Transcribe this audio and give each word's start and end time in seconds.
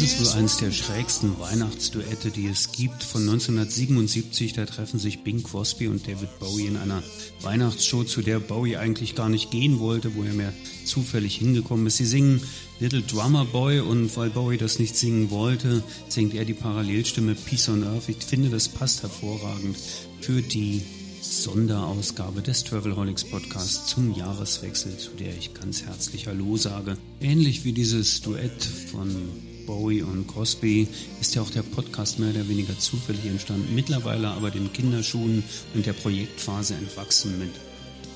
Das 0.00 0.12
ist 0.12 0.20
wohl 0.20 0.38
eines 0.38 0.56
der 0.56 0.72
schrägsten 0.72 1.38
Weihnachtsduette, 1.38 2.30
die 2.30 2.46
es 2.46 2.72
gibt. 2.72 3.04
Von 3.04 3.20
1977, 3.20 4.54
da 4.54 4.64
treffen 4.64 4.98
sich 4.98 5.24
Bing 5.24 5.42
Crosby 5.42 5.88
und 5.88 6.08
David 6.08 6.38
Bowie 6.38 6.68
in 6.68 6.78
einer 6.78 7.02
Weihnachtsshow, 7.42 8.04
zu 8.04 8.22
der 8.22 8.40
Bowie 8.40 8.78
eigentlich 8.78 9.14
gar 9.14 9.28
nicht 9.28 9.50
gehen 9.50 9.78
wollte, 9.78 10.14
wo 10.14 10.22
er 10.22 10.32
mehr 10.32 10.54
zufällig 10.86 11.36
hingekommen 11.36 11.86
ist. 11.86 11.98
Sie 11.98 12.06
singen 12.06 12.40
Little 12.78 13.02
Drummer 13.02 13.44
Boy 13.44 13.80
und 13.80 14.16
weil 14.16 14.30
Bowie 14.30 14.56
das 14.56 14.78
nicht 14.78 14.96
singen 14.96 15.30
wollte, 15.30 15.82
singt 16.08 16.32
er 16.32 16.46
die 16.46 16.54
Parallelstimme 16.54 17.34
Peace 17.34 17.68
on 17.68 17.84
Earth. 17.84 18.08
Ich 18.08 18.24
finde, 18.24 18.48
das 18.48 18.70
passt 18.70 19.02
hervorragend 19.02 19.76
für 20.22 20.40
die 20.40 20.80
Sonderausgabe 21.20 22.40
des 22.40 22.64
Travelholics 22.64 23.24
Podcasts 23.24 23.88
zum 23.88 24.16
Jahreswechsel, 24.16 24.96
zu 24.96 25.10
der 25.10 25.36
ich 25.36 25.52
ganz 25.52 25.82
herzlich 25.82 26.26
Hallo 26.26 26.56
sage. 26.56 26.96
Ähnlich 27.20 27.66
wie 27.66 27.74
dieses 27.74 28.22
Duett 28.22 28.64
von 28.90 29.49
Bowie 29.70 30.02
und 30.02 30.26
Crosby 30.26 30.88
ist 31.20 31.36
ja 31.36 31.42
auch 31.42 31.50
der 31.50 31.62
Podcast 31.62 32.18
mehr 32.18 32.30
oder 32.30 32.48
weniger 32.48 32.76
zufällig 32.76 33.26
entstanden, 33.26 33.72
mittlerweile 33.72 34.26
aber 34.26 34.50
den 34.50 34.72
Kinderschuhen 34.72 35.44
und 35.74 35.86
der 35.86 35.92
Projektphase 35.92 36.74
entwachsen 36.74 37.38
mit 37.38 37.50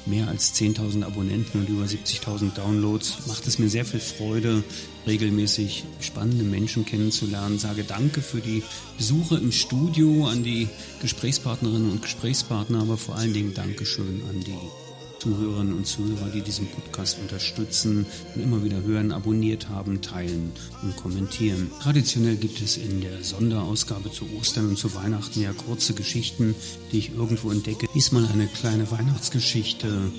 mehr 0.04 0.26
als 0.26 0.52
10.000 0.56 1.04
Abonnenten 1.04 1.60
und 1.60 1.68
über 1.68 1.84
70.000 1.84 2.54
Downloads. 2.54 3.28
Macht 3.28 3.46
es 3.46 3.60
mir 3.60 3.68
sehr 3.68 3.84
viel 3.84 4.00
Freude, 4.00 4.64
regelmäßig 5.06 5.84
spannende 6.00 6.42
Menschen 6.42 6.84
kennenzulernen. 6.84 7.60
Sage 7.60 7.84
Danke 7.84 8.20
für 8.20 8.40
die 8.40 8.64
Besuche 8.98 9.36
im 9.36 9.52
Studio 9.52 10.26
an 10.26 10.42
die 10.42 10.66
Gesprächspartnerinnen 11.02 11.88
und 11.88 12.02
Gesprächspartner, 12.02 12.80
aber 12.80 12.96
vor 12.96 13.14
allen 13.14 13.32
Dingen 13.32 13.54
Dankeschön 13.54 14.22
an 14.28 14.40
die 14.40 14.93
Zuhörerinnen 15.24 15.72
und 15.72 15.86
Zuhörer, 15.86 16.28
die 16.28 16.42
diesen 16.42 16.66
Podcast 16.66 17.18
unterstützen 17.18 18.04
und 18.34 18.42
immer 18.42 18.62
wieder 18.62 18.82
hören, 18.82 19.10
abonniert 19.10 19.70
haben, 19.70 20.02
teilen 20.02 20.52
und 20.82 20.96
kommentieren. 20.96 21.70
Traditionell 21.80 22.36
gibt 22.36 22.60
es 22.60 22.76
in 22.76 23.00
der 23.00 23.24
Sonderausgabe 23.24 24.12
zu 24.12 24.26
Ostern 24.38 24.68
und 24.68 24.76
zu 24.76 24.94
Weihnachten 24.94 25.40
ja 25.40 25.54
kurze 25.54 25.94
Geschichten, 25.94 26.54
die 26.92 26.98
ich 26.98 27.14
irgendwo 27.14 27.50
entdecke. 27.50 27.86
Diesmal 27.94 28.26
eine 28.26 28.48
kleine 28.48 28.90
Weihnachtsgeschichte 28.90 30.12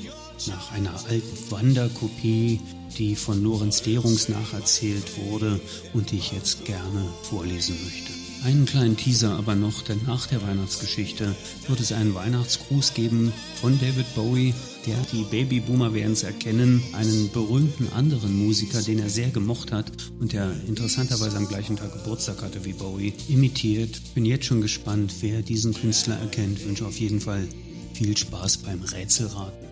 nach 0.48 0.72
einer 0.72 0.94
alten 1.08 1.52
Wanderkopie, 1.52 2.60
die 2.98 3.16
von 3.16 3.44
Lorenz 3.44 3.84
Derungs 3.84 4.28
nacherzählt 4.28 5.18
wurde 5.18 5.60
und 5.94 6.10
die 6.10 6.18
ich 6.18 6.32
jetzt 6.32 6.66
gerne 6.66 7.06
vorlesen 7.30 7.78
möchte. 7.84 8.15
Einen 8.46 8.66
kleinen 8.68 8.96
Teaser 8.96 9.32
aber 9.40 9.56
noch, 9.56 9.82
denn 9.82 10.02
nach 10.06 10.28
der 10.28 10.40
Weihnachtsgeschichte 10.44 11.36
wird 11.68 11.80
es 11.80 11.92
einen 11.92 12.14
Weihnachtsgruß 12.14 12.94
geben 12.94 13.34
von 13.60 13.80
David 13.80 14.06
Bowie, 14.14 14.54
der 14.86 14.98
die 15.12 15.24
Babyboomer 15.24 15.96
werden 15.96 16.14
es 16.14 16.22
erkennen, 16.22 16.84
einen 16.94 17.32
berühmten 17.32 17.88
anderen 17.96 18.38
Musiker, 18.38 18.84
den 18.84 19.00
er 19.00 19.10
sehr 19.10 19.30
gemocht 19.30 19.72
hat 19.72 19.92
und 20.20 20.34
der 20.34 20.54
interessanterweise 20.68 21.38
am 21.38 21.48
gleichen 21.48 21.76
Tag 21.76 21.92
Geburtstag 21.92 22.44
hatte 22.44 22.64
wie 22.66 22.74
Bowie, 22.74 23.14
imitiert. 23.30 24.00
Bin 24.14 24.26
jetzt 24.26 24.46
schon 24.46 24.62
gespannt, 24.62 25.12
wer 25.22 25.42
diesen 25.42 25.74
Künstler 25.74 26.20
erkennt. 26.20 26.64
Wünsche 26.68 26.86
auf 26.86 27.00
jeden 27.00 27.22
Fall 27.22 27.48
viel 27.96 28.16
Spaß 28.16 28.60
beim 28.60 28.84
Rätselraten. 28.84 29.68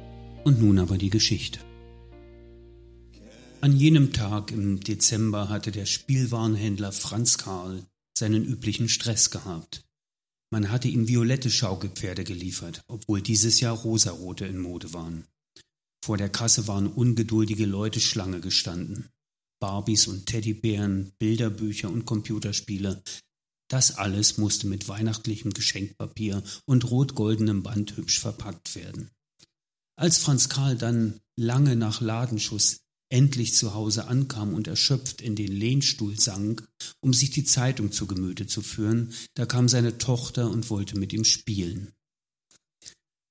Und 0.45 0.59
nun 0.59 0.79
aber 0.79 0.97
die 0.97 1.11
Geschichte. 1.11 1.59
An 3.61 3.77
jenem 3.77 4.13
Tag 4.13 4.51
im 4.51 4.79
Dezember 4.79 5.49
hatte 5.49 5.71
der 5.71 5.85
Spielwarenhändler 5.85 6.91
Franz 6.91 7.37
Karl 7.37 7.83
seinen 8.17 8.45
üblichen 8.45 8.89
Stress 8.89 9.31
gehabt. 9.31 9.83
Man 10.51 10.71
hatte 10.71 10.87
ihm 10.87 11.07
violette 11.07 11.49
Schaukelpferde 11.49 12.23
geliefert, 12.23 12.83
obwohl 12.87 13.21
dieses 13.21 13.59
Jahr 13.59 13.75
rosarote 13.75 14.45
in 14.45 14.59
Mode 14.59 14.93
waren. 14.93 15.25
Vor 16.03 16.17
der 16.17 16.29
Kasse 16.29 16.67
waren 16.67 16.87
ungeduldige 16.87 17.65
Leute 17.65 17.99
Schlange 17.99 18.39
gestanden. 18.39 19.09
Barbies 19.59 20.07
und 20.07 20.25
Teddybären, 20.25 21.13
Bilderbücher 21.17 21.89
und 21.89 22.05
Computerspiele. 22.05 23.01
Das 23.69 23.97
alles 23.97 24.37
musste 24.37 24.67
mit 24.67 24.87
weihnachtlichem 24.87 25.53
Geschenkpapier 25.53 26.43
und 26.65 26.91
rot-goldenem 26.91 27.63
Band 27.63 27.95
hübsch 27.97 28.19
verpackt 28.19 28.75
werden. 28.75 29.09
Als 29.95 30.17
Franz 30.17 30.49
Karl 30.49 30.77
dann 30.77 31.19
lange 31.35 31.75
nach 31.75 32.01
Ladenschuss 32.01 32.82
endlich 33.13 33.53
zu 33.53 33.75
Hause 33.75 34.07
ankam 34.07 34.55
und 34.55 34.67
erschöpft 34.67 35.21
in 35.21 35.35
den 35.35 35.51
Lehnstuhl 35.51 36.19
sank, 36.19 36.67
um 36.99 37.13
sich 37.13 37.29
die 37.29 37.43
Zeitung 37.43 37.91
zu 37.91 38.07
Gemüte 38.07 38.47
zu 38.47 38.63
führen, 38.63 39.13
da 39.35 39.45
kam 39.45 39.69
seine 39.69 39.99
Tochter 39.99 40.49
und 40.49 40.71
wollte 40.71 40.97
mit 40.97 41.13
ihm 41.13 41.23
spielen. 41.23 41.91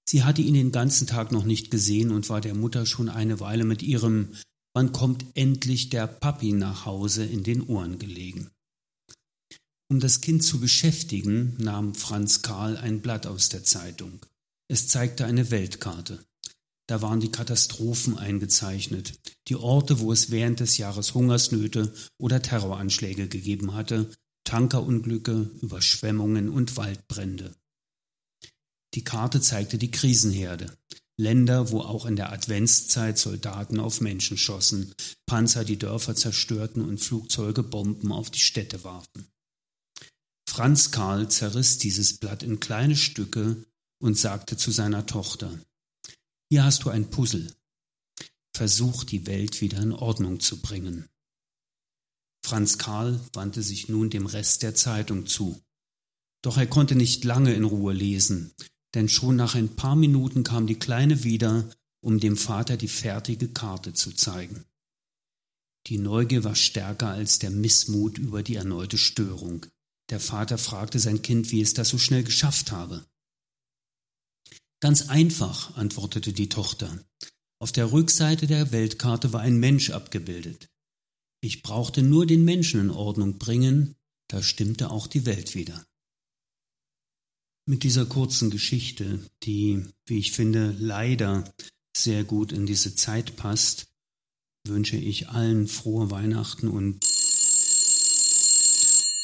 Sie 0.09 0.23
hatte 0.23 0.41
ihn 0.41 0.55
den 0.55 0.71
ganzen 0.71 1.09
Tag 1.09 1.33
noch 1.33 1.45
nicht 1.45 1.73
gesehen 1.73 2.13
und 2.13 2.29
war 2.29 2.41
der 2.41 2.55
Mutter 2.55 2.87
schon 2.87 3.09
eine 3.09 3.41
Weile 3.41 3.65
mit 3.65 3.83
ihrem 3.83 4.37
Wann 4.75 4.93
kommt 4.93 5.27
endlich 5.35 5.91
der 5.91 6.07
Papi 6.07 6.53
nach 6.53 6.87
Hause 6.87 7.25
in 7.25 7.43
den 7.43 7.61
Ohren 7.63 7.99
gelegen. 7.99 8.51
Um 9.91 10.01
das 10.01 10.23
Kind 10.23 10.43
zu 10.45 10.61
beschäftigen, 10.61 11.57
nahm 11.59 11.95
Franz 11.95 12.41
Karl 12.41 12.77
ein 12.79 13.03
Blatt 13.03 13.27
aus 13.27 13.51
der 13.51 13.65
Zeitung. 13.65 14.21
Es 14.69 14.89
zeigte 14.89 15.27
eine 15.27 15.51
Weltkarte. 15.51 16.25
Da 16.89 17.01
waren 17.01 17.21
die 17.21 17.31
Katastrophen 17.31 18.19
eingezeichnet, 18.19 19.19
die 19.49 19.57
Orte, 19.57 20.01
wo 20.01 20.13
es 20.13 20.31
während 20.31 20.61
des 20.61 20.79
Jahres 20.79 21.15
Hungersnöte 21.15 21.93
oder 22.19 22.43
Terroranschläge 22.43 23.29
gegeben 23.29 23.75
hatte, 23.75 24.11
Tankerunglücke, 24.45 25.51
Überschwemmungen 25.61 26.49
und 26.49 26.77
Waldbrände. 26.77 27.55
Die 28.95 29.05
Karte 29.05 29.41
zeigte 29.41 29.79
die 29.79 29.91
Krisenherde, 29.91 30.77
Länder, 31.17 31.71
wo 31.71 31.81
auch 31.81 32.05
in 32.05 32.17
der 32.17 32.33
Adventszeit 32.33 33.17
Soldaten 33.19 33.79
auf 33.79 34.01
Menschen 34.01 34.37
schossen, 34.37 34.95
Panzer 35.25 35.65
die 35.65 35.79
Dörfer 35.79 36.17
zerstörten 36.17 36.83
und 36.83 36.99
Flugzeuge 36.99 37.63
Bomben 37.63 38.13
auf 38.13 38.31
die 38.31 38.41
Städte 38.41 38.83
warfen. 38.83 39.29
Franz 40.49 40.91
Karl 40.91 41.31
zerriss 41.31 41.79
dieses 41.79 42.19
Blatt 42.19 42.43
in 42.43 42.61
kleine 42.61 42.97
Stücke 42.97 43.65
und 44.03 44.19
sagte 44.19 44.57
zu 44.57 44.71
seiner 44.71 45.07
Tochter 45.07 45.59
hier 46.53 46.65
hast 46.65 46.85
du 46.85 46.91
ein 46.91 47.09
Puzzle. 47.09 47.51
Versuch 48.55 49.05
die 49.05 49.27
Welt 49.27 49.63
wieder 49.63 49.79
in 49.81 49.93
Ordnung 49.93 50.39
zu 50.39 50.61
bringen. 50.61 51.09
Franz 52.45 52.77
Karl 52.77 53.19
wandte 53.33 53.63
sich 53.63 53.89
nun 53.89 54.11
dem 54.11 54.27
Rest 54.27 54.63
der 54.63 54.75
Zeitung 54.75 55.27
zu. 55.27 55.63
Doch 56.43 56.59
er 56.59 56.67
konnte 56.67 56.95
nicht 56.95 57.25
lange 57.25 57.55
in 57.55 57.65
Ruhe 57.65 57.95
lesen, 57.95 58.53
denn 58.93 59.09
schon 59.09 59.35
nach 59.35 59.55
ein 59.55 59.77
paar 59.77 59.97
Minuten 59.97 60.43
kam 60.43 60.67
die 60.67 60.79
Kleine 60.79 61.25
wieder, 61.25 61.71
um 62.03 62.21
dem 62.21 62.37
Vater 62.37 62.77
die 62.77 62.89
fertige 62.89 63.49
Karte 63.49 63.95
zu 63.95 64.13
zeigen. 64.13 64.67
Die 65.87 65.97
Neugier 65.97 66.45
war 66.45 66.55
stärker 66.55 67.09
als 67.09 67.39
der 67.39 67.51
Missmut 67.51 68.19
über 68.19 68.43
die 68.43 68.57
erneute 68.57 68.99
Störung. 68.99 69.65
Der 70.11 70.21
Vater 70.21 70.59
fragte 70.59 70.99
sein 70.99 71.23
Kind, 71.23 71.51
wie 71.51 71.63
es 71.63 71.73
das 71.73 71.89
so 71.89 71.97
schnell 71.97 72.25
geschafft 72.25 72.73
habe. 72.73 73.07
Ganz 74.83 75.09
einfach, 75.09 75.77
antwortete 75.77 76.33
die 76.33 76.49
Tochter. 76.49 76.99
Auf 77.61 77.71
der 77.71 77.93
Rückseite 77.93 78.49
der 78.49 78.73
Weltkarte 78.73 79.33
war 79.33 79.41
ein 79.41 79.59
Mensch 79.59 79.91
abgebildet. 79.91 80.69
Ich 81.41 81.63
brauchte 81.63 82.03
nur 82.03 82.27
den 82.27 82.45
Menschen 82.45 82.81
in 82.81 82.91
Ordnung 82.91 83.39
bringen, 83.39 83.95
da 84.29 84.43
stimmte 84.43 84.91
auch 84.91 85.07
die 85.07 85.25
Welt 85.25 85.55
wieder. 85.55 85.87
Mit 87.65 87.85
dieser 87.85 88.07
kurzen 88.07 88.51
Geschichte, 88.51 89.25
die, 89.45 89.87
wie 90.07 90.19
ich 90.19 90.33
finde, 90.33 90.75
leider 90.77 91.55
sehr 91.97 92.25
gut 92.25 92.51
in 92.51 92.67
diese 92.67 92.97
Zeit 92.97 93.37
passt, 93.37 93.87
wünsche 94.67 94.97
ich 94.97 95.29
allen 95.29 95.69
frohe 95.69 96.11
Weihnachten 96.11 96.67
und 96.67 97.05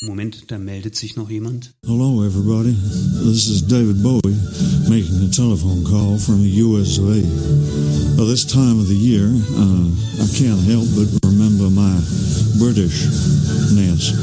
Moment, 0.00 0.44
da 0.46 0.58
meldet 0.58 0.94
sich 0.94 1.16
noch 1.16 1.28
jemand. 1.28 1.74
Hello, 1.84 2.22
everybody. 2.22 2.70
This 2.70 3.48
is 3.48 3.62
David 3.62 4.00
Bowie 4.00 4.38
making 4.88 5.26
a 5.26 5.28
telephone 5.28 5.82
call 5.82 6.16
from 6.18 6.40
the 6.42 6.54
U.S. 6.62 6.98
of 6.98 7.10
A. 7.10 7.20
This 8.22 8.44
time 8.44 8.78
of 8.78 8.86
the 8.86 8.94
year, 8.94 9.26
uh, 9.26 9.90
I 10.22 10.28
can't 10.38 10.62
help 10.70 10.86
but 10.94 11.10
remember 11.26 11.66
my 11.68 11.98
Britishness 12.62 14.14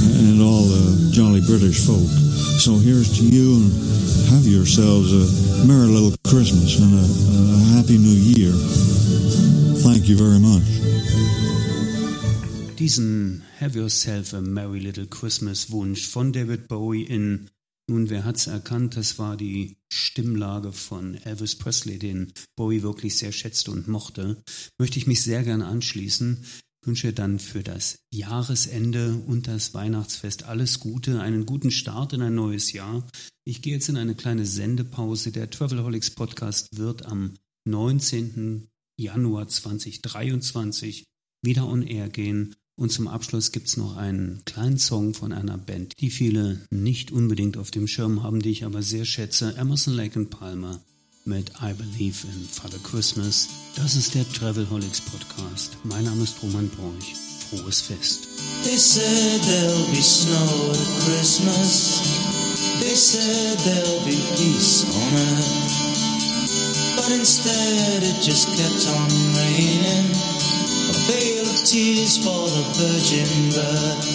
and 0.00 0.40
all 0.40 0.64
the 0.64 1.10
jolly 1.12 1.42
British 1.44 1.84
folk. 1.84 2.08
So 2.56 2.78
here's 2.80 3.12
to 3.18 3.24
you 3.28 3.60
and 3.60 3.68
have 4.32 4.46
yourselves 4.48 5.12
a 5.12 5.28
merry 5.68 5.92
little 5.92 6.16
Christmas 6.24 6.80
and 6.80 6.88
a, 6.88 7.04
a 7.04 7.58
happy 7.76 7.98
new 7.98 8.16
year. 8.16 8.52
Thank 9.84 10.08
you 10.08 10.16
very 10.16 10.40
much. 10.40 10.64
Diesen 12.82 13.44
Have 13.60 13.78
Yourself 13.78 14.34
a 14.34 14.40
Merry 14.40 14.80
Little 14.80 15.06
Christmas 15.06 15.70
Wunsch 15.70 16.08
von 16.08 16.32
David 16.32 16.66
Bowie 16.66 17.04
in, 17.04 17.48
nun 17.88 18.10
wer 18.10 18.24
hat's 18.24 18.48
erkannt, 18.48 18.96
das 18.96 19.20
war 19.20 19.36
die 19.36 19.76
Stimmlage 19.88 20.72
von 20.72 21.14
Elvis 21.14 21.56
Presley, 21.56 22.00
den 22.00 22.32
Bowie 22.56 22.82
wirklich 22.82 23.16
sehr 23.16 23.30
schätzte 23.30 23.70
und 23.70 23.86
mochte, 23.86 24.42
möchte 24.78 24.98
ich 24.98 25.06
mich 25.06 25.22
sehr 25.22 25.44
gerne 25.44 25.66
anschließen. 25.66 26.44
Wünsche 26.84 27.12
dann 27.12 27.38
für 27.38 27.62
das 27.62 28.00
Jahresende 28.12 29.14
und 29.28 29.46
das 29.46 29.74
Weihnachtsfest 29.74 30.42
alles 30.42 30.80
Gute, 30.80 31.20
einen 31.20 31.46
guten 31.46 31.70
Start 31.70 32.14
in 32.14 32.22
ein 32.22 32.34
neues 32.34 32.72
Jahr. 32.72 33.06
Ich 33.44 33.62
gehe 33.62 33.74
jetzt 33.74 33.90
in 33.90 33.96
eine 33.96 34.16
kleine 34.16 34.44
Sendepause. 34.44 35.30
Der 35.30 35.50
Travelholics 35.50 36.10
Podcast 36.10 36.76
wird 36.76 37.06
am 37.06 37.34
19. 37.64 38.66
Januar 38.98 39.46
2023 39.46 41.04
wieder 41.44 41.68
on 41.68 41.82
air 41.86 42.08
gehen. 42.08 42.56
Und 42.74 42.90
zum 42.90 43.06
Abschluss 43.06 43.52
gibt's 43.52 43.76
noch 43.76 43.96
einen 43.96 44.42
kleinen 44.46 44.78
Song 44.78 45.12
von 45.14 45.32
einer 45.32 45.58
Band, 45.58 45.92
die 46.00 46.10
viele 46.10 46.66
nicht 46.70 47.12
unbedingt 47.12 47.58
auf 47.58 47.70
dem 47.70 47.86
Schirm 47.86 48.22
haben, 48.22 48.40
die 48.40 48.50
ich 48.50 48.64
aber 48.64 48.82
sehr 48.82 49.04
schätze. 49.04 49.54
Emerson 49.56 49.94
Lake 49.94 50.18
and 50.18 50.30
Palmer 50.30 50.80
mit 51.24 51.50
I 51.62 51.74
Believe 51.74 52.26
in 52.26 52.48
Father 52.48 52.78
Christmas. 52.82 53.48
Das 53.76 53.94
ist 53.94 54.14
der 54.14 54.28
Travelholics 54.32 55.02
Podcast. 55.02 55.76
Mein 55.84 56.04
Name 56.04 56.22
ist 56.22 56.42
Roman 56.42 56.68
Broich. 56.70 57.14
Frohes 57.50 57.82
Fest. 57.82 58.28
They 58.64 58.78
said 58.78 59.40
there'll 59.42 59.86
be 59.90 60.00
snow 60.00 60.70
at 60.70 61.04
Christmas. 61.04 62.00
They 62.80 62.96
said 62.96 63.58
there'll 63.58 64.04
be 64.06 64.16
peace 64.36 64.86
on 64.86 65.14
earth. 65.14 66.96
But 66.96 67.10
instead 67.18 68.02
it 68.02 68.22
just 68.22 68.48
kept 68.56 68.86
on 68.88 69.10
raining. 69.36 70.31
Veil 71.06 71.42
of 71.42 71.64
tears 71.64 72.18
for 72.22 72.46
the 72.46 72.62
virgin 72.78 73.50
birth. 73.50 74.06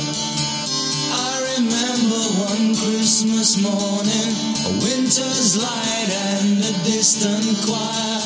I 1.12 1.58
remember 1.58 2.24
one 2.48 2.76
Christmas 2.76 3.62
morning, 3.62 4.30
a 4.64 4.72
winter's 4.80 5.58
light 5.58 6.10
and 6.40 6.60
a 6.64 6.74
distant 6.88 7.44
choir, 7.68 8.20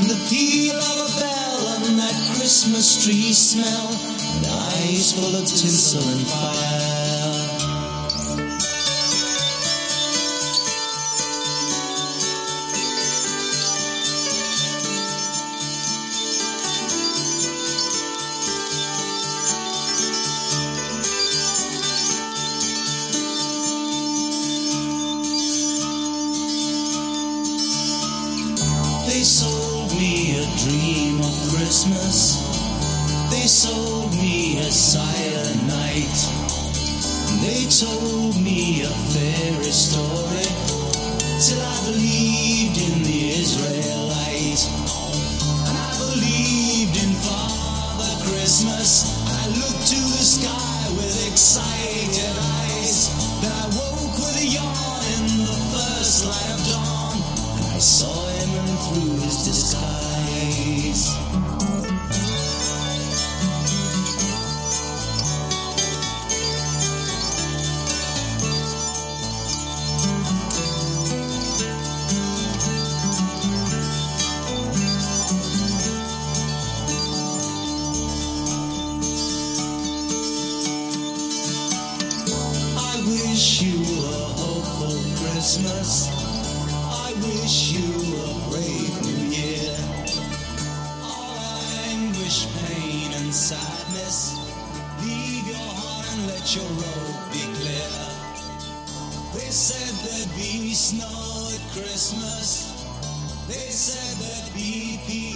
and 0.00 0.10
the 0.10 0.18
peal 0.28 0.74
of 0.74 0.96
a 1.06 1.20
bell 1.20 1.86
and 1.86 1.98
that 1.98 2.16
Christmas 2.34 3.04
tree 3.04 3.32
smell, 3.32 3.86
and 4.36 4.46
eyes 4.46 5.12
full 5.12 5.36
of 5.36 5.46
tinsel 5.46 6.02
and 6.02 6.26
fire. 6.26 6.87
Christmas. 31.78 33.30
They 33.30 33.46
sold 33.46 34.10
me 34.16 34.58
a 34.58 34.66
silent 34.66 35.62
night. 35.62 36.18
They 37.38 37.70
told 37.70 38.34
me 38.42 38.82
a 38.82 38.90
fairy 39.14 39.70
story 39.70 40.42
till 41.38 41.62
I 41.62 41.78
believed 41.86 42.82
in 42.82 43.02
the 43.06 43.30
Israelite. 43.30 44.62
And 45.70 45.78
I 45.78 45.90
believed 46.02 46.98
in 46.98 47.14
Father 47.22 48.26
Christmas. 48.26 49.14
I 49.30 49.46
looked 49.46 49.86
to 49.86 50.00
the 50.18 50.24
sky 50.26 50.82
with 50.98 51.30
excited 51.30 52.34
eyes. 52.58 53.06
Then 53.38 53.52
I 53.54 53.66
woke 53.78 54.18
with 54.18 54.34
a 54.34 54.46
yawn 54.50 55.02
in 55.14 55.46
the 55.46 55.58
first 55.70 56.26
light 56.26 56.50
of 56.58 56.62
dawn. 56.74 57.22
And 57.54 57.66
I 57.70 57.78
saw 57.78 58.18
him 58.34 58.66
through 58.82 59.22
his 59.22 59.46
disguise. 59.46 60.07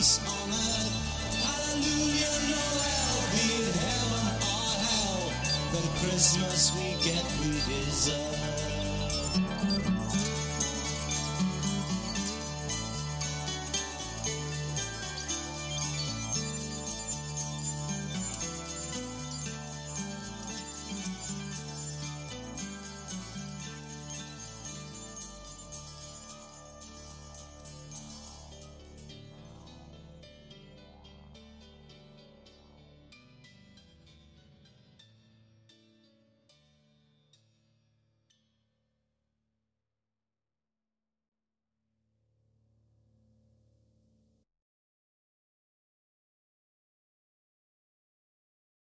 Peace 0.03 0.19
on 0.27 0.51
earth. 0.51 0.95
Hallelujah, 1.47 2.35
Noel, 2.51 3.19
be 3.31 3.47
it 3.63 3.75
heaven 3.87 4.27
or 4.51 4.71
hell. 4.83 5.23
But 5.71 5.87
Christmas 6.01 6.75
we 6.75 6.87
get 7.05 7.25
we 7.41 7.53
deserve. 7.71 8.42